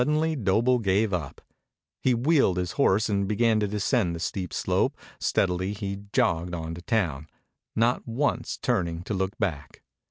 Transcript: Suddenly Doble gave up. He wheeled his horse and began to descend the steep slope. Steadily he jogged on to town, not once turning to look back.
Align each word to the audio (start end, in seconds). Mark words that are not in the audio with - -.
Suddenly 0.01 0.35
Doble 0.35 0.79
gave 0.79 1.13
up. 1.13 1.41
He 2.01 2.15
wheeled 2.15 2.57
his 2.57 2.71
horse 2.71 3.07
and 3.07 3.27
began 3.27 3.59
to 3.59 3.67
descend 3.67 4.15
the 4.15 4.19
steep 4.19 4.51
slope. 4.51 4.97
Steadily 5.19 5.73
he 5.73 6.05
jogged 6.11 6.55
on 6.55 6.73
to 6.73 6.81
town, 6.81 7.27
not 7.75 8.07
once 8.07 8.57
turning 8.59 9.03
to 9.03 9.13
look 9.13 9.37
back. 9.37 9.83